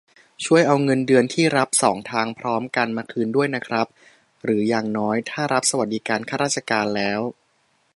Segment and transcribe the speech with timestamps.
[0.45, 3.87] ช่วยเอาเงินเดือนที่รับสองทางพร้อมกันมาคืนด้วยนะครับ
[4.43, 7.21] หรืออย่างน้อยถ้ารับสวัสดิการข้าราชการแล้ว